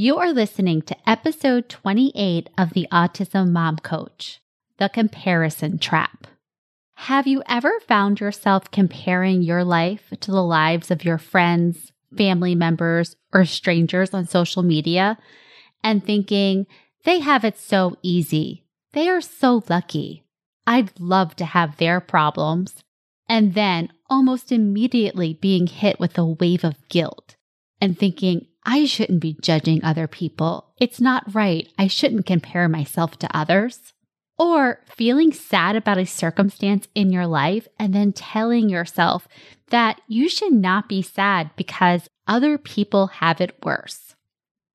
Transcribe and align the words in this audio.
You 0.00 0.18
are 0.18 0.32
listening 0.32 0.82
to 0.82 1.10
episode 1.10 1.68
28 1.68 2.50
of 2.56 2.72
the 2.72 2.86
Autism 2.92 3.50
Mom 3.50 3.78
Coach 3.78 4.40
The 4.76 4.88
Comparison 4.88 5.76
Trap. 5.76 6.28
Have 6.94 7.26
you 7.26 7.42
ever 7.48 7.80
found 7.80 8.20
yourself 8.20 8.70
comparing 8.70 9.42
your 9.42 9.64
life 9.64 10.12
to 10.20 10.30
the 10.30 10.44
lives 10.44 10.92
of 10.92 11.04
your 11.04 11.18
friends, 11.18 11.90
family 12.16 12.54
members, 12.54 13.16
or 13.32 13.44
strangers 13.44 14.14
on 14.14 14.24
social 14.28 14.62
media 14.62 15.18
and 15.82 16.04
thinking, 16.04 16.68
they 17.02 17.18
have 17.18 17.44
it 17.44 17.58
so 17.58 17.96
easy? 18.00 18.64
They 18.92 19.08
are 19.08 19.20
so 19.20 19.64
lucky. 19.68 20.22
I'd 20.64 21.00
love 21.00 21.34
to 21.34 21.44
have 21.44 21.76
their 21.76 21.98
problems. 22.00 22.84
And 23.28 23.54
then 23.54 23.92
almost 24.08 24.52
immediately 24.52 25.34
being 25.34 25.66
hit 25.66 25.98
with 25.98 26.16
a 26.16 26.24
wave 26.24 26.62
of 26.62 26.88
guilt 26.88 27.34
and 27.80 27.98
thinking, 27.98 28.46
I 28.70 28.84
shouldn't 28.84 29.20
be 29.20 29.38
judging 29.40 29.82
other 29.82 30.06
people. 30.06 30.74
It's 30.78 31.00
not 31.00 31.34
right. 31.34 31.66
I 31.78 31.86
shouldn't 31.86 32.26
compare 32.26 32.68
myself 32.68 33.18
to 33.20 33.36
others. 33.36 33.94
Or 34.38 34.80
feeling 34.84 35.32
sad 35.32 35.74
about 35.74 35.96
a 35.96 36.04
circumstance 36.04 36.86
in 36.94 37.10
your 37.10 37.26
life 37.26 37.66
and 37.78 37.94
then 37.94 38.12
telling 38.12 38.68
yourself 38.68 39.26
that 39.70 40.02
you 40.06 40.28
should 40.28 40.52
not 40.52 40.86
be 40.86 41.00
sad 41.00 41.50
because 41.56 42.10
other 42.26 42.58
people 42.58 43.06
have 43.06 43.40
it 43.40 43.56
worse. 43.64 44.14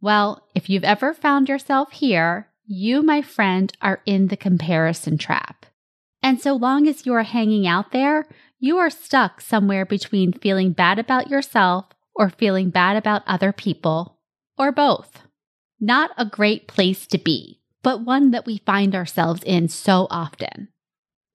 Well, 0.02 0.48
if 0.55 0.72
you've 0.72 0.84
ever 0.84 1.14
found 1.14 1.48
yourself 1.48 1.91
here, 1.91 2.50
you, 2.66 3.03
my 3.03 3.22
friend, 3.22 3.72
are 3.80 4.02
in 4.08 4.30
the 4.30 4.38
comparison 4.38 5.20
trap. 5.20 5.67
And 6.23 6.41
so 6.41 6.55
long 6.55 6.88
as 6.88 7.05
you 7.05 7.14
are 7.14 7.23
hanging 7.23 7.67
out 7.67 7.91
there, 7.91 8.25
you 8.59 8.80
are 8.80 8.89
stuck 8.89 9.39
somewhere 9.39 9.86
between 9.86 10.34
feeling 10.34 10.72
bad 10.72 10.98
about 10.98 11.30
yourself 11.30 11.86
or 12.16 12.30
feeling 12.30 12.70
bad 12.70 12.98
about 12.98 13.23
other 13.27 13.52
people, 13.52 14.17
or 14.58 14.72
both. 14.72 15.23
Not 15.80 16.12
a 16.17 16.26
great 16.26 16.67
place 16.67 17.08
to 17.08 17.17
be, 17.17 17.59
but 17.81 18.05
one 18.05 18.31
that 18.31 18.45
we 18.45 18.59
find 18.66 18.95
ourselves 18.95 19.44
in 19.44 19.67
so 19.67 20.08
often. 20.09 20.69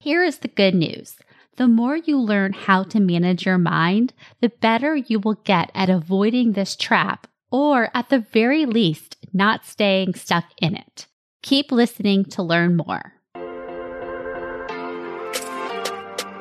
Here 0.01 0.25
is 0.25 0.39
the 0.39 0.49
good 0.49 0.75
news. 0.75 1.17
The 1.57 1.69
more 1.69 1.97
you 1.97 2.21
learn 2.21 2.53
how 2.53 2.85
to 2.85 3.01
manage 3.01 3.45
your 3.45 3.59
mind, 3.59 4.13
the 4.41 4.49
better 4.49 4.95
you 4.95 5.19
will 5.19 5.35
get 5.35 5.71
at 5.75 5.91
avoiding 5.91 6.53
this 6.53 6.77
trap, 6.77 7.27
or 7.51 7.91
at 7.95 8.09
the 8.09 8.21
very 8.21 8.65
least, 8.65 9.17
not 9.33 9.65
staying 9.65 10.15
stuck 10.15 10.45
in 10.63 10.77
it. 10.77 11.07
Keep 11.43 11.73
listening 11.73 12.25
to 12.27 12.43
learn 12.43 12.77
more. 12.77 13.15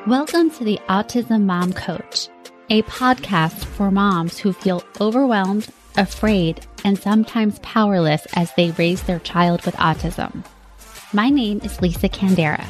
Welcome 0.06 0.50
to 0.52 0.64
the 0.64 0.78
Autism 0.88 1.42
Mom 1.42 1.72
Coach, 1.72 2.28
a 2.70 2.82
podcast 2.82 3.64
for 3.64 3.90
moms 3.90 4.38
who 4.38 4.52
feel 4.52 4.82
overwhelmed, 5.00 5.68
afraid, 5.96 6.66
and 6.84 6.98
sometimes 6.98 7.58
powerless 7.60 8.26
as 8.34 8.52
they 8.56 8.72
raise 8.72 9.02
their 9.02 9.20
child 9.20 9.64
with 9.64 9.74
autism. 9.76 10.44
My 11.12 11.30
name 11.30 11.60
is 11.64 11.80
Lisa 11.80 12.08
Candera. 12.08 12.66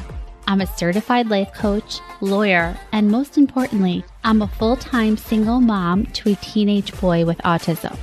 I'm 0.47 0.61
a 0.61 0.77
certified 0.77 1.27
life 1.27 1.53
coach, 1.53 1.99
lawyer, 2.21 2.79
and 2.93 3.11
most 3.11 3.37
importantly, 3.37 4.05
I'm 4.23 4.41
a 4.41 4.47
full 4.47 4.77
time 4.77 5.17
single 5.17 5.59
mom 5.59 6.05
to 6.07 6.31
a 6.31 6.35
teenage 6.35 6.97
boy 6.99 7.25
with 7.25 7.37
autism. 7.39 7.97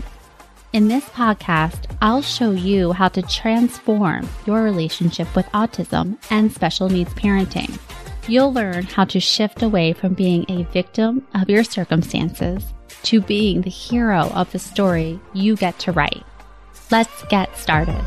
In 0.74 0.88
this 0.88 1.06
podcast, 1.06 1.90
I'll 2.02 2.22
show 2.22 2.50
you 2.50 2.92
how 2.92 3.08
to 3.08 3.22
transform 3.22 4.28
your 4.44 4.62
relationship 4.62 5.34
with 5.34 5.46
autism 5.46 6.18
and 6.30 6.52
special 6.52 6.90
needs 6.90 7.14
parenting 7.14 7.78
you'll 8.28 8.52
learn 8.52 8.82
how 8.84 9.04
to 9.04 9.20
shift 9.20 9.62
away 9.62 9.92
from 9.92 10.12
being 10.12 10.44
a 10.48 10.64
victim 10.64 11.24
of 11.34 11.48
your 11.48 11.62
circumstances 11.62 12.64
to 13.04 13.20
being 13.20 13.60
the 13.60 13.70
hero 13.70 14.28
of 14.34 14.50
the 14.50 14.58
story 14.58 15.20
you 15.32 15.54
get 15.54 15.78
to 15.78 15.92
write. 15.92 16.24
Let's 16.90 17.22
get 17.26 17.56
started. 17.56 18.04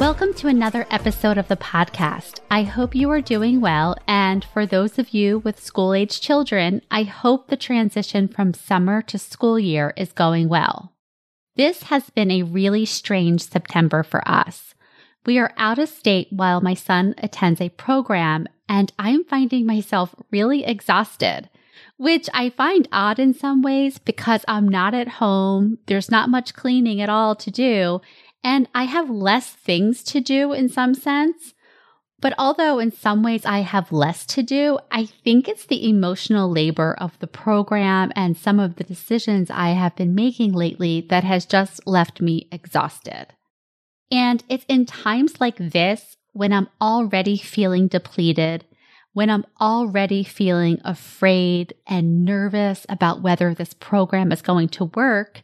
Welcome 0.00 0.34
to 0.34 0.48
another 0.48 0.84
episode 0.90 1.38
of 1.38 1.46
the 1.46 1.56
podcast. 1.56 2.40
I 2.50 2.64
hope 2.64 2.96
you 2.96 3.08
are 3.10 3.20
doing 3.20 3.60
well. 3.60 3.96
And 4.08 4.44
for 4.44 4.66
those 4.66 4.98
of 4.98 5.10
you 5.14 5.38
with 5.40 5.62
school 5.62 5.94
age 5.94 6.20
children, 6.20 6.82
I 6.90 7.04
hope 7.04 7.46
the 7.46 7.56
transition 7.56 8.26
from 8.26 8.52
summer 8.52 9.00
to 9.02 9.18
school 9.18 9.60
year 9.60 9.94
is 9.96 10.12
going 10.12 10.48
well. 10.48 10.92
This 11.54 11.84
has 11.84 12.10
been 12.10 12.32
a 12.32 12.42
really 12.42 12.84
strange 12.84 13.42
September 13.42 14.02
for 14.02 14.26
us. 14.26 14.74
We 15.24 15.38
are 15.38 15.52
out 15.56 15.78
of 15.78 15.88
state 15.88 16.28
while 16.32 16.60
my 16.60 16.74
son 16.74 17.14
attends 17.18 17.60
a 17.60 17.68
program, 17.68 18.48
and 18.68 18.92
I'm 18.98 19.24
finding 19.24 19.64
myself 19.64 20.14
really 20.32 20.64
exhausted, 20.64 21.48
which 21.96 22.28
I 22.34 22.50
find 22.50 22.88
odd 22.90 23.20
in 23.20 23.32
some 23.32 23.62
ways 23.62 23.98
because 23.98 24.44
I'm 24.48 24.68
not 24.68 24.94
at 24.94 25.08
home. 25.08 25.78
There's 25.86 26.10
not 26.10 26.28
much 26.28 26.54
cleaning 26.54 27.00
at 27.00 27.08
all 27.08 27.36
to 27.36 27.50
do, 27.52 28.00
and 28.42 28.68
I 28.74 28.84
have 28.84 29.08
less 29.08 29.50
things 29.50 30.02
to 30.04 30.20
do 30.20 30.52
in 30.52 30.68
some 30.68 30.94
sense. 30.94 31.54
But 32.20 32.34
although 32.38 32.80
in 32.80 32.92
some 32.92 33.22
ways 33.22 33.44
I 33.44 33.60
have 33.60 33.92
less 33.92 34.26
to 34.26 34.42
do, 34.42 34.78
I 34.90 35.06
think 35.06 35.48
it's 35.48 35.66
the 35.66 35.88
emotional 35.88 36.50
labor 36.50 36.94
of 36.98 37.18
the 37.20 37.26
program 37.26 38.12
and 38.16 38.36
some 38.36 38.58
of 38.58 38.76
the 38.76 38.84
decisions 38.84 39.50
I 39.50 39.70
have 39.70 39.94
been 39.96 40.14
making 40.14 40.52
lately 40.52 41.06
that 41.10 41.24
has 41.24 41.46
just 41.46 41.86
left 41.86 42.20
me 42.20 42.48
exhausted. 42.50 43.28
And 44.12 44.44
it's 44.50 44.66
in 44.68 44.84
times 44.84 45.40
like 45.40 45.56
this 45.56 46.18
when 46.32 46.52
I'm 46.52 46.68
already 46.82 47.38
feeling 47.38 47.88
depleted, 47.88 48.66
when 49.14 49.30
I'm 49.30 49.46
already 49.58 50.22
feeling 50.22 50.80
afraid 50.84 51.74
and 51.86 52.22
nervous 52.22 52.84
about 52.90 53.22
whether 53.22 53.54
this 53.54 53.72
program 53.72 54.30
is 54.30 54.42
going 54.42 54.68
to 54.70 54.84
work, 54.94 55.42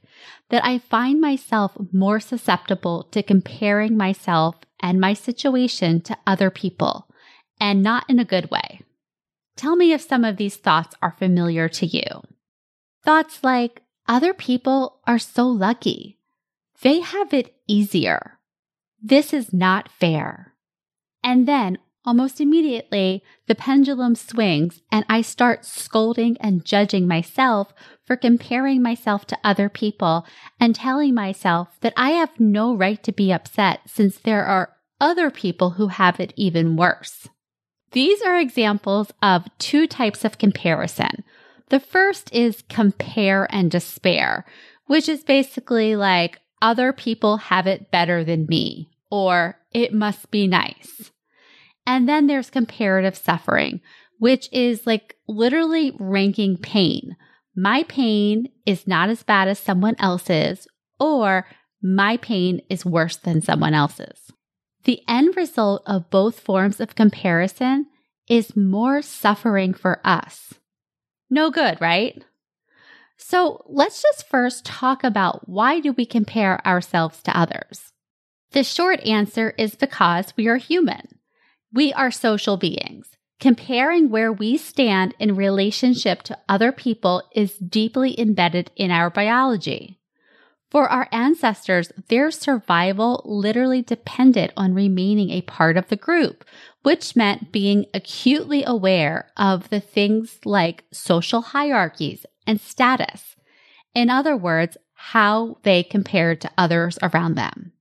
that 0.50 0.64
I 0.64 0.78
find 0.78 1.18
myself 1.18 1.76
more 1.92 2.20
susceptible 2.20 3.04
to 3.04 3.22
comparing 3.22 3.96
myself 3.96 4.56
and 4.80 5.00
my 5.00 5.14
situation 5.14 6.02
to 6.02 6.16
other 6.26 6.50
people, 6.50 7.08
and 7.58 7.82
not 7.82 8.04
in 8.08 8.18
a 8.18 8.24
good 8.24 8.50
way. 8.50 8.82
Tell 9.56 9.76
me 9.76 9.92
if 9.92 10.02
some 10.02 10.24
of 10.24 10.36
these 10.36 10.56
thoughts 10.56 10.94
are 11.00 11.16
familiar 11.18 11.68
to 11.70 11.86
you. 11.86 12.22
Thoughts 13.02 13.42
like, 13.42 13.82
other 14.06 14.34
people 14.34 15.00
are 15.06 15.18
so 15.18 15.46
lucky. 15.46 16.18
They 16.82 17.00
have 17.00 17.32
it 17.32 17.54
easier. 17.66 18.37
This 19.02 19.32
is 19.32 19.52
not 19.52 19.90
fair. 19.90 20.54
And 21.22 21.46
then 21.46 21.78
almost 22.04 22.40
immediately, 22.40 23.22
the 23.46 23.54
pendulum 23.54 24.14
swings 24.14 24.80
and 24.90 25.04
I 25.08 25.20
start 25.20 25.64
scolding 25.64 26.36
and 26.40 26.64
judging 26.64 27.06
myself 27.06 27.72
for 28.04 28.16
comparing 28.16 28.82
myself 28.82 29.26
to 29.26 29.38
other 29.44 29.68
people 29.68 30.26
and 30.58 30.74
telling 30.74 31.14
myself 31.14 31.78
that 31.80 31.92
I 31.96 32.10
have 32.12 32.40
no 32.40 32.74
right 32.74 33.02
to 33.02 33.12
be 33.12 33.32
upset 33.32 33.80
since 33.86 34.18
there 34.18 34.44
are 34.44 34.74
other 35.00 35.30
people 35.30 35.70
who 35.70 35.88
have 35.88 36.18
it 36.18 36.32
even 36.36 36.76
worse. 36.76 37.28
These 37.92 38.22
are 38.22 38.38
examples 38.38 39.12
of 39.22 39.46
two 39.58 39.86
types 39.86 40.24
of 40.24 40.38
comparison. 40.38 41.24
The 41.68 41.80
first 41.80 42.34
is 42.34 42.64
compare 42.68 43.46
and 43.50 43.70
despair, 43.70 44.46
which 44.86 45.08
is 45.08 45.24
basically 45.24 45.94
like, 45.96 46.40
other 46.60 46.92
people 46.92 47.36
have 47.36 47.66
it 47.66 47.90
better 47.90 48.24
than 48.24 48.46
me, 48.46 48.88
or 49.10 49.58
it 49.72 49.92
must 49.92 50.30
be 50.30 50.46
nice. 50.46 51.10
And 51.86 52.08
then 52.08 52.26
there's 52.26 52.50
comparative 52.50 53.16
suffering, 53.16 53.80
which 54.18 54.48
is 54.52 54.86
like 54.86 55.16
literally 55.26 55.96
ranking 55.98 56.56
pain. 56.56 57.16
My 57.56 57.84
pain 57.84 58.48
is 58.66 58.86
not 58.86 59.08
as 59.08 59.22
bad 59.22 59.48
as 59.48 59.58
someone 59.58 59.96
else's, 59.98 60.68
or 61.00 61.46
my 61.82 62.16
pain 62.16 62.60
is 62.68 62.84
worse 62.84 63.16
than 63.16 63.40
someone 63.40 63.74
else's. 63.74 64.32
The 64.84 65.00
end 65.08 65.36
result 65.36 65.82
of 65.86 66.10
both 66.10 66.40
forms 66.40 66.80
of 66.80 66.94
comparison 66.94 67.86
is 68.28 68.56
more 68.56 69.02
suffering 69.02 69.74
for 69.74 70.00
us. 70.04 70.54
No 71.30 71.50
good, 71.50 71.80
right? 71.80 72.22
So 73.18 73.64
let's 73.66 74.00
just 74.00 74.28
first 74.28 74.64
talk 74.64 75.02
about 75.02 75.48
why 75.48 75.80
do 75.80 75.92
we 75.92 76.06
compare 76.06 76.64
ourselves 76.66 77.20
to 77.24 77.36
others? 77.36 77.92
The 78.52 78.64
short 78.64 79.00
answer 79.00 79.54
is 79.58 79.74
because 79.74 80.32
we 80.36 80.46
are 80.46 80.56
human. 80.56 81.18
We 81.72 81.92
are 81.92 82.10
social 82.10 82.56
beings. 82.56 83.10
Comparing 83.40 84.08
where 84.08 84.32
we 84.32 84.56
stand 84.56 85.14
in 85.18 85.36
relationship 85.36 86.22
to 86.22 86.38
other 86.48 86.72
people 86.72 87.22
is 87.34 87.58
deeply 87.58 88.18
embedded 88.18 88.70
in 88.76 88.90
our 88.90 89.10
biology. 89.10 89.98
For 90.70 90.88
our 90.88 91.08
ancestors, 91.12 91.90
their 92.08 92.30
survival 92.30 93.22
literally 93.24 93.82
depended 93.82 94.52
on 94.56 94.74
remaining 94.74 95.30
a 95.30 95.42
part 95.42 95.76
of 95.76 95.88
the 95.88 95.96
group, 95.96 96.44
which 96.82 97.16
meant 97.16 97.52
being 97.52 97.86
acutely 97.94 98.64
aware 98.64 99.30
of 99.36 99.70
the 99.70 99.80
things 99.80 100.38
like 100.44 100.84
social 100.92 101.40
hierarchies 101.40 102.26
and 102.48 102.60
status. 102.60 103.36
In 103.94 104.10
other 104.10 104.36
words, 104.36 104.76
how 104.94 105.58
they 105.62 105.84
compare 105.84 106.34
to 106.34 106.50
others 106.58 106.98
around 107.02 107.36
them. 107.36 107.72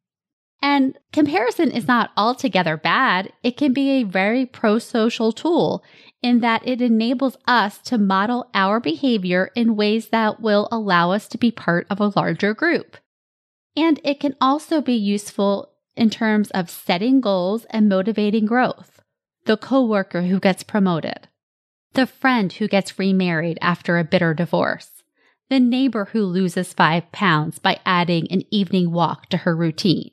And 0.62 0.98
comparison 1.14 1.72
is 1.72 1.88
not 1.88 2.12
altogether 2.18 2.78
bad. 2.78 3.32
It 3.44 3.58
can 3.58 3.74
be 3.74 3.90
a 3.92 4.04
very 4.04 4.46
pro 4.46 4.80
social 4.80 5.32
tool 5.32 5.84
in 6.22 6.40
that 6.42 6.68
it 6.68 6.82
enables 6.82 7.38
us 7.48 7.78
to 7.80 7.98
model 7.98 8.50
our 8.54 8.80
behavior 8.80 9.52
in 9.56 9.76
ways 9.76 10.10
that 10.10 10.42
will 10.42 10.68
allow 10.72 11.12
us 11.12 11.28
to 11.30 11.38
be 11.38 11.52
part 11.52 11.88
of 11.90 12.00
a 12.00 12.12
larger 12.16 12.54
group. 12.54 12.98
And 13.76 14.00
it 14.04 14.20
can 14.20 14.36
also 14.42 14.82
be 14.82 14.96
useful 14.96 15.72
in 15.96 16.10
terms 16.10 16.50
of 16.52 16.70
setting 16.70 17.22
goals 17.22 17.66
and 17.70 17.88
motivating 17.88 18.46
growth. 18.46 19.02
The 19.46 19.58
coworker 19.58 20.24
who 20.24 20.40
gets 20.40 20.64
promoted, 20.64 21.28
the 21.94 22.08
friend 22.08 22.54
who 22.54 22.68
gets 22.68 23.00
remarried 23.00 23.58
after 23.62 23.98
a 23.98 24.04
bitter 24.04 24.34
divorce, 24.34 25.04
the 25.50 25.60
neighbor 25.60 26.06
who 26.12 26.24
loses 26.24 26.74
five 26.74 27.12
pounds 27.12 27.60
by 27.60 27.80
adding 27.86 28.28
an 28.32 28.44
evening 28.52 28.92
walk 28.92 29.28
to 29.30 29.38
her 29.38 29.56
routine. 29.56 30.12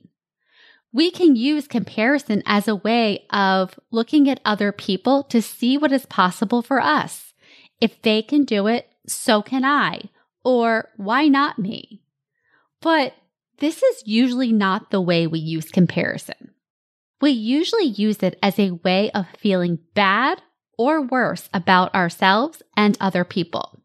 We 0.93 1.11
can 1.11 1.35
use 1.35 1.67
comparison 1.67 2.43
as 2.47 2.69
a 2.69 2.77
way 2.77 3.27
of 3.31 3.79
looking 3.91 4.31
at 4.31 4.41
other 4.45 4.71
people 4.71 5.25
to 5.25 5.43
see 5.43 5.77
what 5.77 5.91
is 5.91 6.07
possible 6.07 6.63
for 6.63 6.81
us. 6.81 7.35
If 7.81 8.01
they 8.03 8.23
can 8.23 8.45
do 8.45 8.69
it, 8.69 8.89
so 9.07 9.43
can 9.43 9.65
I. 9.65 10.03
Or 10.45 10.91
why 10.97 11.27
not 11.27 11.59
me? 11.59 12.03
But 12.81 13.15
this 13.59 13.83
is 13.83 14.03
usually 14.07 14.53
not 14.53 14.91
the 14.91 15.01
way 15.01 15.27
we 15.27 15.41
use 15.41 15.69
comparison. 15.71 16.53
We 17.21 17.31
usually 17.31 17.87
use 17.87 18.23
it 18.23 18.39
as 18.43 18.59
a 18.59 18.73
way 18.73 19.11
of 19.11 19.27
feeling 19.39 19.79
bad 19.95 20.43
or 20.79 21.03
worse 21.03 21.49
about 21.53 21.95
ourselves 21.95 22.63
and 22.77 22.97
other 23.01 23.25
people. 23.25 23.81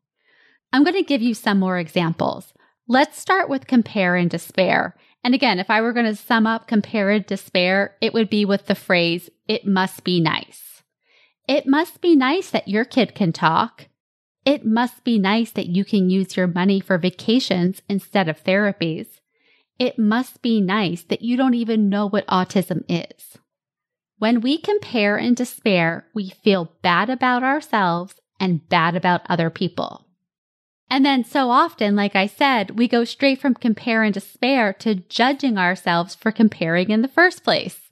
I'm 0.71 0.83
going 0.83 0.95
to 0.95 1.03
give 1.03 1.21
you 1.21 1.33
some 1.33 1.59
more 1.59 1.80
examples. 1.80 2.53
Let's 2.88 3.19
start 3.19 3.50
with 3.50 3.68
compare 3.68 4.15
and 4.15 4.30
despair. 4.30 4.95
And 5.24 5.33
again, 5.33 5.59
if 5.59 5.69
I 5.69 5.81
were 5.81 5.94
going 5.94 6.06
to 6.06 6.15
sum 6.15 6.47
up 6.47 6.68
compare 6.68 7.09
and 7.09 7.25
despair, 7.25 7.95
it 8.01 8.13
would 8.13 8.30
be 8.30 8.45
with 8.45 8.68
the 8.68 8.75
phrase, 8.75 9.30
it 9.47 9.65
must 9.65 10.03
be 10.03 10.19
nice. 10.19 10.83
It 11.47 11.68
must 11.68 12.01
be 12.01 12.15
nice 12.15 12.51
that 12.51 12.68
your 12.68 12.86
kid 12.86 13.15
can 13.15 13.33
talk. 13.33 13.88
It 14.45 14.65
must 14.65 15.03
be 15.03 15.19
nice 15.19 15.51
that 15.51 15.68
you 15.68 15.83
can 15.83 16.09
use 16.09 16.38
your 16.38 16.47
money 16.47 16.80
for 16.80 16.97
vacations 16.97 17.81
instead 17.89 18.30
of 18.30 18.44
therapies. 18.44 19.19
It 19.77 19.97
must 19.97 20.42
be 20.42 20.62
nice 20.62 21.03
that 21.03 21.21
you 21.21 21.38
don't 21.38 21.53
even 21.53 21.89
know 21.89 22.07
what 22.07 22.27
autism 22.27 22.83
is. 22.88 23.38
When 24.19 24.42
we 24.42 24.57
compare 24.57 25.18
and 25.18 25.36
despair, 25.36 26.06
we 26.13 26.30
feel 26.30 26.74
bad 26.81 27.10
about 27.10 27.42
ourselves 27.42 28.16
and 28.39 28.68
bad 28.68 28.95
about 28.95 29.21
other 29.30 29.50
people. 29.50 30.06
And 30.89 31.06
then 31.06 31.24
so 31.24 31.51
often, 31.51 31.95
like 31.95 32.16
I 32.16 32.27
said, 32.27 32.77
we 32.77 32.88
go 32.88 33.06
straight 33.06 33.39
from 33.39 33.54
compare 33.54 34.04
and 34.04 34.13
despair 34.13 34.74
to 34.80 34.95
judging 34.95 35.57
ourselves 35.57 36.16
for 36.16 36.31
comparing 36.31 36.89
in 36.89 37.01
the 37.01 37.07
first 37.07 37.44
place. 37.44 37.89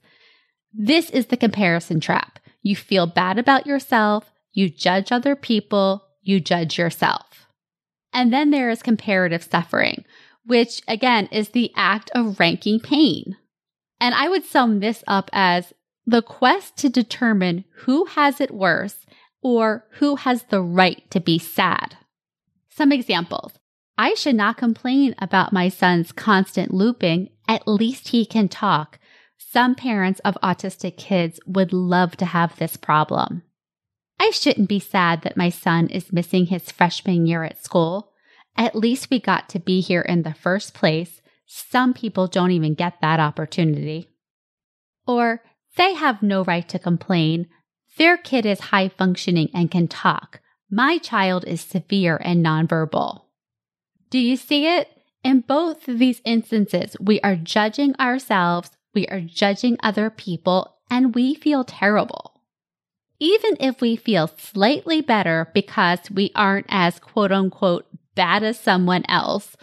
This 0.72 1.08
is 1.10 1.26
the 1.26 1.36
comparison 1.36 1.98
trap. 1.98 2.38
You 2.60 2.76
feel 2.76 3.06
bad 3.06 3.38
about 3.38 3.66
yourself, 3.66 4.30
you 4.52 4.68
judge 4.68 5.10
other 5.10 5.34
people, 5.34 6.04
you 6.22 6.40
judge 6.40 6.76
yourself. 6.76 7.46
And 8.12 8.32
then 8.32 8.50
there 8.50 8.68
is 8.68 8.82
comparative 8.82 9.44
suffering, 9.44 10.04
which 10.44 10.82
again 10.86 11.28
is 11.30 11.50
the 11.50 11.72
act 11.74 12.10
of 12.14 12.38
ranking 12.40 12.80
pain. 12.80 13.36
And 14.00 14.14
I 14.14 14.28
would 14.28 14.44
sum 14.44 14.80
this 14.80 15.02
up 15.06 15.30
as 15.32 15.72
the 16.08 16.22
quest 16.22 16.74
to 16.78 16.88
determine 16.88 17.66
who 17.80 18.06
has 18.06 18.40
it 18.40 18.50
worse 18.50 19.04
or 19.42 19.84
who 19.98 20.16
has 20.16 20.44
the 20.44 20.62
right 20.62 21.02
to 21.10 21.20
be 21.20 21.38
sad. 21.38 21.98
Some 22.70 22.92
examples. 22.92 23.52
I 23.98 24.14
should 24.14 24.34
not 24.34 24.56
complain 24.56 25.14
about 25.18 25.52
my 25.52 25.68
son's 25.68 26.10
constant 26.10 26.72
looping. 26.72 27.28
At 27.46 27.68
least 27.68 28.08
he 28.08 28.24
can 28.24 28.48
talk. 28.48 28.98
Some 29.36 29.74
parents 29.74 30.20
of 30.20 30.38
autistic 30.42 30.96
kids 30.96 31.40
would 31.46 31.74
love 31.74 32.16
to 32.16 32.24
have 32.24 32.56
this 32.56 32.78
problem. 32.78 33.42
I 34.18 34.30
shouldn't 34.30 34.68
be 34.68 34.80
sad 34.80 35.20
that 35.22 35.36
my 35.36 35.50
son 35.50 35.88
is 35.88 36.10
missing 36.10 36.46
his 36.46 36.72
freshman 36.72 37.26
year 37.26 37.44
at 37.44 37.62
school. 37.62 38.12
At 38.56 38.74
least 38.74 39.10
we 39.10 39.20
got 39.20 39.50
to 39.50 39.58
be 39.58 39.82
here 39.82 40.02
in 40.02 40.22
the 40.22 40.32
first 40.32 40.72
place. 40.72 41.20
Some 41.44 41.92
people 41.92 42.28
don't 42.28 42.52
even 42.52 42.72
get 42.72 42.94
that 43.02 43.20
opportunity. 43.20 44.08
Or 45.06 45.42
they 45.76 45.94
have 45.94 46.22
no 46.22 46.44
right 46.44 46.68
to 46.68 46.78
complain. 46.78 47.48
Their 47.96 48.16
kid 48.16 48.46
is 48.46 48.60
high 48.60 48.88
functioning 48.88 49.48
and 49.54 49.70
can 49.70 49.88
talk. 49.88 50.40
My 50.70 50.98
child 50.98 51.44
is 51.46 51.60
severe 51.60 52.20
and 52.22 52.44
nonverbal. 52.44 53.22
Do 54.10 54.18
you 54.18 54.36
see 54.36 54.66
it? 54.66 54.90
In 55.24 55.40
both 55.40 55.84
these 55.86 56.22
instances, 56.24 56.96
we 57.00 57.20
are 57.20 57.36
judging 57.36 57.94
ourselves, 57.96 58.70
we 58.94 59.06
are 59.08 59.20
judging 59.20 59.76
other 59.82 60.10
people, 60.10 60.76
and 60.90 61.14
we 61.14 61.34
feel 61.34 61.64
terrible. 61.64 62.40
Even 63.18 63.56
if 63.58 63.80
we 63.80 63.96
feel 63.96 64.30
slightly 64.38 65.00
better 65.00 65.50
because 65.52 66.10
we 66.10 66.30
aren't 66.34 66.66
as 66.68 67.00
quote 67.00 67.32
unquote 67.32 67.86
bad 68.14 68.42
as 68.42 68.58
someone 68.58 69.04
else, 69.08 69.56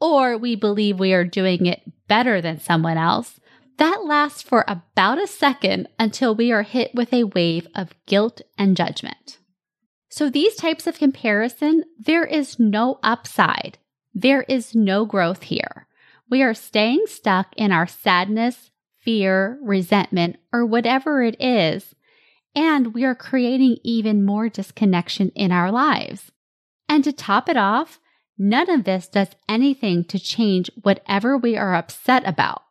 or 0.00 0.38
we 0.38 0.54
believe 0.54 0.98
we 0.98 1.12
are 1.12 1.24
doing 1.24 1.66
it 1.66 1.82
better 2.06 2.40
than 2.40 2.60
someone 2.60 2.96
else, 2.96 3.40
that 3.80 4.04
lasts 4.04 4.42
for 4.42 4.62
about 4.68 5.20
a 5.20 5.26
second 5.26 5.88
until 5.98 6.34
we 6.34 6.52
are 6.52 6.62
hit 6.62 6.94
with 6.94 7.14
a 7.14 7.24
wave 7.24 7.66
of 7.74 7.94
guilt 8.04 8.42
and 8.58 8.76
judgment. 8.76 9.38
So 10.10 10.28
these 10.28 10.54
types 10.54 10.86
of 10.86 10.98
comparison, 10.98 11.84
there 11.98 12.26
is 12.26 12.58
no 12.58 12.98
upside. 13.02 13.78
There 14.12 14.42
is 14.42 14.74
no 14.74 15.06
growth 15.06 15.44
here. 15.44 15.86
We 16.28 16.42
are 16.42 16.52
staying 16.52 17.04
stuck 17.06 17.54
in 17.56 17.72
our 17.72 17.86
sadness, 17.86 18.70
fear, 18.98 19.58
resentment, 19.62 20.36
or 20.52 20.66
whatever 20.66 21.22
it 21.22 21.40
is, 21.40 21.94
and 22.54 22.92
we 22.92 23.04
are 23.04 23.14
creating 23.14 23.78
even 23.82 24.26
more 24.26 24.50
disconnection 24.50 25.30
in 25.30 25.52
our 25.52 25.72
lives. 25.72 26.30
And 26.86 27.02
to 27.04 27.12
top 27.12 27.48
it 27.48 27.56
off, 27.56 27.98
none 28.36 28.68
of 28.68 28.84
this 28.84 29.08
does 29.08 29.28
anything 29.48 30.04
to 30.04 30.18
change 30.18 30.70
whatever 30.82 31.38
we 31.38 31.56
are 31.56 31.74
upset 31.74 32.28
about. 32.28 32.62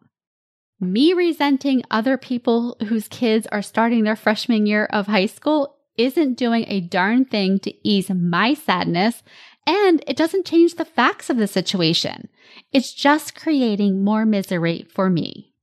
Me 0.80 1.14
resenting 1.14 1.84
other 1.92 2.18
people 2.18 2.78
whose 2.88 3.08
kids 3.10 3.46
are 3.48 3.62
starting 3.62 4.04
their 4.04 4.16
freshman 4.16 4.66
year 4.66 4.86
of 4.86 5.08
high 5.08 5.26
school 5.26 5.76
isn't 5.98 6.38
doing 6.38 6.64
a 6.68 6.80
darn 6.80 7.26
thing 7.26 7.60
to 7.60 7.88
ease 7.88 8.10
my 8.10 8.54
sadness, 8.54 9.22
and 9.68 10.02
it 10.08 10.16
doesn't 10.16 10.46
change 10.46 10.76
the 10.76 10.86
facts 10.86 11.30
of 11.30 11.36
the 11.36 11.48
situation. 11.48 12.30
It's 12.72 12.94
just 12.94 13.36
creating 13.36 14.04
more 14.04 14.26
misery 14.26 14.88
for 14.94 15.10
me. 15.10 15.54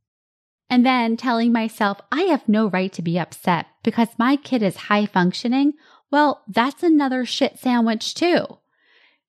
And 0.69 0.85
then 0.85 1.17
telling 1.17 1.53
myself 1.53 1.99
I 2.13 2.23
have 2.23 2.47
no 2.49 2.69
right 2.69 2.93
to 2.93 3.03
be 3.03 3.19
upset 3.19 3.67
because 3.83 4.09
my 4.19 4.37
kid 4.37 4.63
is 4.63 4.77
high 4.77 5.07
functioning, 5.07 5.73
well, 6.11 6.43
that's 6.47 6.83
another 6.83 7.25
shit 7.25 7.59
sandwich 7.59 8.15
too. 8.15 8.59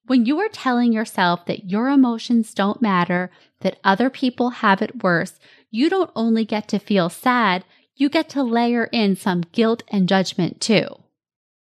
When 0.08 0.26
you 0.26 0.40
are 0.40 0.48
telling 0.48 0.94
yourself 0.94 1.46
that 1.46 1.70
your 1.70 1.90
emotions 1.90 2.54
don't 2.54 2.82
matter, 2.82 3.30
that 3.60 3.78
other 3.84 4.10
people 4.10 4.50
have 4.50 4.82
it 4.82 5.04
worse, 5.04 5.38
you 5.70 5.90
don't 5.90 6.12
only 6.16 6.46
get 6.46 6.70
to 6.70 6.80
feel 6.80 7.10
sad, 7.10 7.66
you 7.96 8.08
get 8.08 8.30
to 8.30 8.42
layer 8.42 8.86
in 8.86 9.18
some 9.18 9.42
guilt 9.52 9.84
and 9.90 10.08
judgment 10.08 10.62
too. 10.62 10.88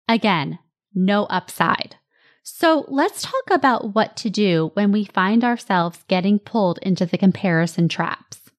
Again, 0.07 0.59
no 0.95 1.25
upside. 1.25 1.97
So 2.43 2.85
let's 2.89 3.23
talk 3.23 3.51
about 3.51 3.95
what 3.95 4.17
to 4.19 4.31
do 4.31 4.71
when 4.75 4.93
we 4.93 5.05
find 5.05 5.43
ourselves 5.43 6.05
getting 6.07 6.39
pulled 6.39 6.79
into 6.83 7.07
the 7.07 7.19
comparison 7.19 7.89
traps. 7.89 8.51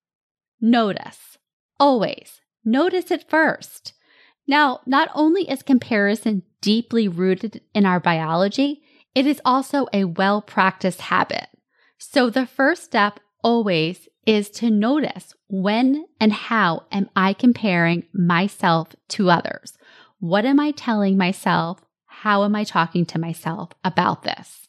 Notice. 0.59 1.37
Always. 1.79 2.41
Notice 2.65 3.11
it 3.11 3.29
first. 3.29 3.93
Now, 4.47 4.79
not 4.85 5.09
only 5.13 5.49
is 5.49 5.61
comparison 5.61 6.41
deeply 6.61 7.07
rooted 7.07 7.61
in 7.75 7.85
our 7.85 7.99
biology, 7.99 8.81
it 9.17 9.25
is 9.25 9.41
also 9.43 9.87
a 9.91 10.03
well 10.03 10.43
practiced 10.43 11.01
habit. 11.01 11.47
So 11.97 12.29
the 12.29 12.45
first 12.45 12.83
step 12.83 13.19
always 13.41 14.07
is 14.27 14.51
to 14.51 14.69
notice 14.69 15.33
when 15.47 16.05
and 16.19 16.31
how 16.31 16.83
am 16.91 17.09
I 17.15 17.33
comparing 17.33 18.03
myself 18.13 18.89
to 19.07 19.31
others? 19.31 19.75
What 20.19 20.45
am 20.45 20.59
I 20.59 20.69
telling 20.69 21.17
myself? 21.17 21.79
How 22.05 22.43
am 22.43 22.55
I 22.55 22.63
talking 22.63 23.07
to 23.07 23.17
myself 23.17 23.71
about 23.83 24.21
this? 24.21 24.67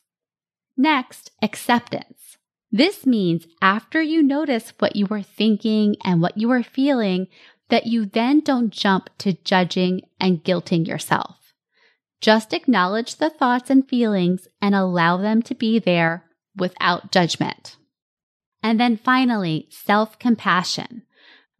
Next, 0.79 1.31
acceptance. 1.43 2.39
This 2.73 3.05
means 3.05 3.47
after 3.61 4.01
you 4.01 4.23
notice 4.23 4.73
what 4.79 4.97
you 4.97 5.07
are 5.11 5.23
thinking 5.23 5.97
and 6.03 6.23
what 6.23 6.39
you 6.39 6.51
are 6.53 6.63
feeling, 6.63 7.27
that 7.69 7.87
you 7.87 8.07
then 8.07 8.41
don't 8.41 8.71
jump 8.71 9.11
to 9.19 9.35
judging 9.45 10.01
and 10.19 10.43
guilting 10.43 10.87
yourself. 10.87 11.38
Just 12.21 12.53
acknowledge 12.53 13.17
the 13.17 13.31
thoughts 13.31 13.71
and 13.71 13.89
feelings 13.89 14.49
and 14.61 14.75
allow 14.75 15.17
them 15.17 15.43
to 15.43 15.55
be 15.55 15.79
there 15.79 16.25
without 16.57 17.13
judgment. 17.13 17.77
And 18.63 18.81
then 18.81 18.97
finally, 18.97 19.69
self 19.71 20.19
compassion. 20.19 21.03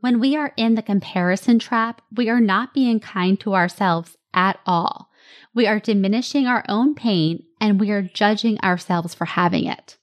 When 0.01 0.21
we 0.21 0.37
are 0.37 0.53
in 0.57 0.75
the 0.75 0.83
comparison 0.83 1.59
trap, 1.59 2.03
we 2.15 2.29
are 2.29 2.41
not 2.41 2.75
being 2.75 3.01
kind 3.01 3.39
to 3.41 3.55
ourselves 3.55 4.17
at 4.33 4.59
all. 4.67 5.11
We 5.55 5.67
are 5.67 5.81
diminishing 5.81 6.47
our 6.47 6.65
own 6.69 6.95
pain 6.95 7.45
and 7.61 7.81
we 7.81 7.91
are 7.91 8.03
judging 8.03 8.61
ourselves 8.61 9.15
for 9.15 9.25
having 9.25 9.67
it. 9.67 9.97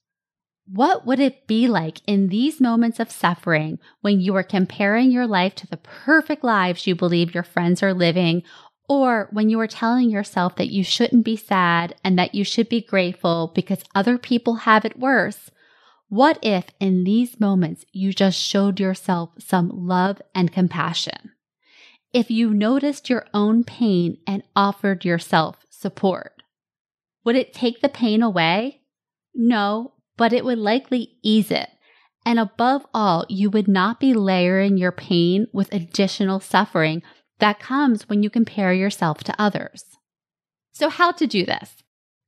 What 0.67 1.05
would 1.05 1.19
it 1.19 1.45
be 1.45 1.67
like 1.67 2.01
in 2.07 2.29
these 2.29 2.59
moments 2.59 2.99
of 2.99 3.11
suffering 3.11 3.77
when 4.01 4.19
you 4.19 4.35
are 4.35 4.43
comparing 4.43 5.11
your 5.11 5.27
life 5.27 5.53
to 5.55 5.67
the 5.67 5.77
perfect 5.77 6.43
lives 6.43 6.87
you 6.87 6.95
believe 6.95 7.35
your 7.35 7.43
friends 7.43 7.83
are 7.83 7.93
living, 7.93 8.41
or 8.87 9.29
when 9.31 9.49
you 9.49 9.59
are 9.59 9.67
telling 9.67 10.09
yourself 10.09 10.55
that 10.55 10.71
you 10.71 10.83
shouldn't 10.83 11.25
be 11.25 11.35
sad 11.35 11.95
and 12.03 12.17
that 12.19 12.35
you 12.35 12.43
should 12.43 12.69
be 12.69 12.81
grateful 12.81 13.51
because 13.55 13.83
other 13.93 14.17
people 14.17 14.55
have 14.55 14.85
it 14.85 14.99
worse? 14.99 15.49
What 16.07 16.37
if 16.41 16.65
in 16.79 17.03
these 17.03 17.39
moments 17.39 17.85
you 17.91 18.13
just 18.13 18.39
showed 18.39 18.79
yourself 18.79 19.31
some 19.39 19.69
love 19.73 20.21
and 20.33 20.51
compassion? 20.51 21.31
If 22.13 22.29
you 22.29 22.53
noticed 22.53 23.09
your 23.09 23.25
own 23.33 23.63
pain 23.63 24.17
and 24.27 24.43
offered 24.55 25.03
yourself 25.03 25.65
support? 25.69 26.41
Would 27.23 27.35
it 27.35 27.53
take 27.53 27.81
the 27.81 27.89
pain 27.89 28.21
away? 28.21 28.81
No, 29.33 29.93
but 30.15 30.31
it 30.31 30.45
would 30.45 30.59
likely 30.59 31.17
ease 31.23 31.51
it. 31.51 31.69
And 32.25 32.39
above 32.39 32.85
all, 32.93 33.25
you 33.29 33.49
would 33.49 33.67
not 33.67 33.99
be 33.99 34.13
layering 34.13 34.77
your 34.77 34.91
pain 34.91 35.47
with 35.51 35.73
additional 35.73 36.39
suffering 36.39 37.03
that 37.39 37.59
comes 37.59 38.07
when 38.07 38.23
you 38.23 38.29
compare 38.29 38.73
yourself 38.73 39.23
to 39.25 39.41
others. 39.41 39.97
So, 40.71 40.89
how 40.89 41.11
to 41.13 41.27
do 41.27 41.45
this? 41.45 41.75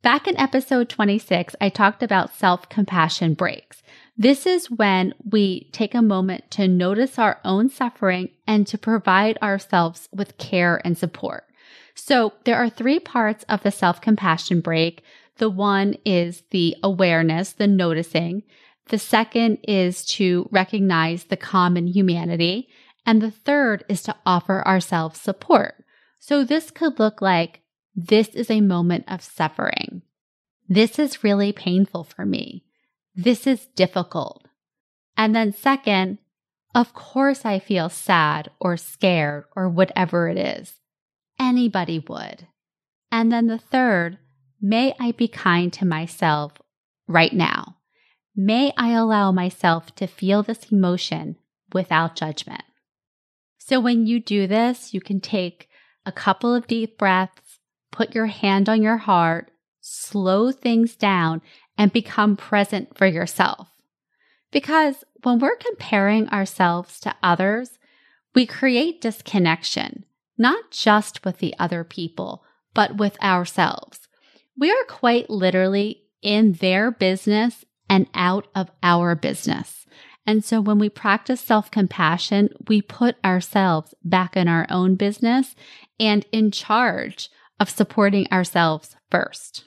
Back 0.04 0.28
in 0.28 0.38
episode 0.38 0.90
26, 0.90 1.56
I 1.60 1.70
talked 1.70 2.04
about 2.04 2.34
self 2.34 2.70
compassion 2.70 3.34
breaks. 3.34 3.82
This 4.16 4.46
is 4.46 4.72
when 4.72 5.14
we 5.24 5.70
take 5.72 5.94
a 5.94 6.02
moment 6.02 6.50
to 6.52 6.68
notice 6.68 7.20
our 7.20 7.40
own 7.44 7.70
suffering 7.70 8.30
and 8.46 8.66
to 8.68 8.78
provide 8.78 9.38
ourselves 9.42 10.08
with 10.14 10.38
care 10.38 10.82
and 10.86 10.98
support. 10.98 11.46
So, 11.96 12.34
there 12.46 12.58
are 12.58 12.70
three 12.70 13.00
parts 13.00 13.44
of 13.50 13.64
the 13.64 13.72
self 13.72 14.00
compassion 14.00 14.62
break. 14.62 15.04
The 15.38 15.50
one 15.50 15.96
is 16.06 16.44
the 16.52 16.76
awareness, 16.84 17.54
the 17.54 17.68
noticing. 17.68 18.44
The 18.90 18.98
second 18.98 19.58
is 19.68 20.06
to 20.06 20.48
recognize 20.52 21.26
the 21.26 21.38
common 21.38 21.88
humanity. 21.88 22.70
And 23.08 23.22
the 23.22 23.32
third 23.32 23.86
is 23.88 24.04
to 24.04 24.16
offer 24.26 24.68
ourselves 24.68 25.22
support. 25.22 25.86
So 26.20 26.44
this 26.44 26.70
could 26.72 27.00
look 27.00 27.22
like 27.22 27.62
this 27.96 28.28
is 28.30 28.52
a 28.52 28.60
moment 28.60 29.06
of 29.08 29.24
suffering. 29.24 30.02
This 30.68 31.00
is 31.00 31.24
really 31.24 31.54
painful 31.54 32.04
for 32.04 32.26
me. 32.26 32.66
This 33.16 33.48
is 33.48 33.68
difficult. 33.68 34.46
And 35.16 35.34
then 35.34 35.54
second, 35.54 36.18
of 36.76 36.94
course 36.94 37.46
I 37.46 37.60
feel 37.60 37.88
sad 37.88 38.52
or 38.60 38.76
scared 38.76 39.46
or 39.56 39.70
whatever 39.70 40.28
it 40.28 40.38
is. 40.38 40.74
Anybody 41.40 42.04
would. 42.10 42.48
And 43.10 43.32
then 43.32 43.48
the 43.48 43.58
third, 43.58 44.18
may 44.62 44.94
I 45.00 45.14
be 45.14 45.30
kind 45.30 45.72
to 45.74 45.86
myself 45.86 46.54
right 47.08 47.32
now. 47.32 47.78
May 48.36 48.74
I 48.76 48.92
allow 48.92 49.32
myself 49.32 49.96
to 49.96 50.08
feel 50.08 50.44
this 50.44 50.72
emotion 50.72 51.38
without 51.74 52.16
judgment. 52.16 52.64
So 53.68 53.82
when 53.82 54.08
you 54.08 54.22
do 54.22 54.48
this, 54.48 54.94
you 54.94 55.02
can 55.02 55.20
take 55.20 55.68
a 56.06 56.12
couple 56.14 56.56
of 56.56 56.68
deep 56.68 56.98
breaths, 56.98 57.60
put 57.92 58.16
your 58.16 58.28
hand 58.28 58.70
on 58.70 58.82
your 58.82 58.96
heart, 58.96 59.52
slow 59.82 60.54
things 60.54 60.96
down, 60.96 61.42
and 61.78 61.92
become 61.92 62.38
present 62.38 62.98
for 62.98 63.06
yourself. 63.06 63.68
Because 64.54 65.04
when 65.24 65.40
we're 65.40 65.58
comparing 65.58 66.30
ourselves 66.30 66.98
to 67.02 67.14
others, 67.22 67.78
we 68.34 68.46
create 68.46 69.02
disconnection, 69.02 70.06
not 70.38 70.72
just 70.72 71.26
with 71.26 71.40
the 71.40 71.54
other 71.60 71.84
people, 71.84 72.46
but 72.74 72.96
with 72.96 73.22
ourselves. 73.22 74.08
We 74.58 74.72
are 74.72 74.86
quite 74.88 75.30
literally 75.30 76.04
in 76.22 76.54
their 76.54 76.90
business 76.90 77.66
and 77.90 78.08
out 78.14 78.48
of 78.56 78.72
our 78.82 79.14
business. 79.14 79.86
And 80.28 80.44
so 80.44 80.60
when 80.60 80.78
we 80.78 80.90
practice 80.90 81.40
self 81.40 81.72
compassion, 81.72 82.50
we 82.68 82.82
put 82.82 83.16
ourselves 83.24 83.96
back 84.04 84.36
in 84.36 84.50
our 84.50 84.68
own 84.70 84.96
business 84.96 85.56
and 86.00 86.26
in 86.34 86.52
charge 86.52 87.30
of 87.60 87.70
supporting 87.70 88.28
ourselves 88.32 88.98
first. 89.10 89.64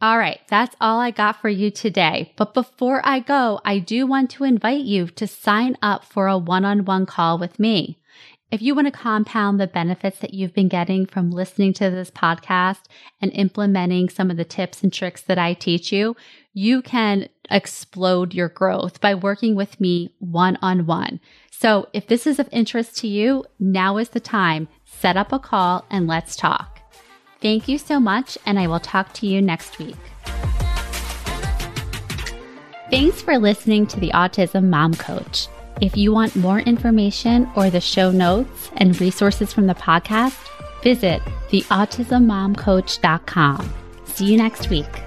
All 0.00 0.18
right, 0.18 0.40
that's 0.48 0.76
all 0.80 0.98
I 0.98 1.10
got 1.10 1.40
for 1.40 1.48
you 1.48 1.70
today. 1.70 2.34
But 2.36 2.54
before 2.54 3.00
I 3.04 3.20
go, 3.20 3.60
I 3.64 3.78
do 3.78 4.06
want 4.06 4.30
to 4.30 4.44
invite 4.44 4.84
you 4.84 5.08
to 5.08 5.26
sign 5.26 5.76
up 5.80 6.04
for 6.04 6.26
a 6.26 6.36
one 6.36 6.64
on 6.64 6.84
one 6.84 7.06
call 7.06 7.38
with 7.38 7.58
me. 7.58 7.98
If 8.50 8.62
you 8.62 8.74
want 8.74 8.86
to 8.86 8.92
compound 8.92 9.58
the 9.58 9.66
benefits 9.66 10.20
that 10.20 10.32
you've 10.32 10.54
been 10.54 10.68
getting 10.68 11.04
from 11.04 11.30
listening 11.30 11.72
to 11.74 11.90
this 11.90 12.10
podcast 12.10 12.82
and 13.20 13.32
implementing 13.32 14.08
some 14.08 14.30
of 14.30 14.36
the 14.36 14.44
tips 14.44 14.82
and 14.82 14.92
tricks 14.92 15.22
that 15.22 15.38
I 15.38 15.54
teach 15.54 15.90
you, 15.90 16.14
you 16.56 16.80
can 16.80 17.28
explode 17.50 18.32
your 18.32 18.48
growth 18.48 18.98
by 19.02 19.14
working 19.14 19.54
with 19.54 19.78
me 19.78 20.14
one 20.20 20.56
on 20.62 20.86
one. 20.86 21.20
So 21.50 21.86
if 21.92 22.06
this 22.06 22.26
is 22.26 22.38
of 22.38 22.48
interest 22.50 22.96
to 23.00 23.06
you, 23.06 23.44
now 23.60 23.98
is 23.98 24.08
the 24.08 24.20
time. 24.20 24.66
Set 24.86 25.18
up 25.18 25.32
a 25.32 25.38
call 25.38 25.84
and 25.90 26.06
let's 26.06 26.34
talk. 26.34 26.80
Thank 27.42 27.68
you 27.68 27.76
so 27.76 28.00
much, 28.00 28.38
and 28.46 28.58
I 28.58 28.68
will 28.68 28.80
talk 28.80 29.12
to 29.14 29.26
you 29.26 29.42
next 29.42 29.78
week. 29.78 29.98
Thanks 32.90 33.20
for 33.20 33.36
listening 33.36 33.86
to 33.88 34.00
the 34.00 34.12
Autism 34.12 34.70
Mom 34.70 34.94
Coach. 34.94 35.48
If 35.82 35.94
you 35.94 36.10
want 36.10 36.36
more 36.36 36.60
information 36.60 37.50
or 37.54 37.68
the 37.68 37.82
show 37.82 38.10
notes 38.10 38.70
and 38.78 38.98
resources 38.98 39.52
from 39.52 39.66
the 39.66 39.74
podcast, 39.74 40.38
visit 40.82 41.20
theautismmomcoach.com. 41.50 43.74
See 44.06 44.24
you 44.24 44.38
next 44.38 44.70
week. 44.70 45.05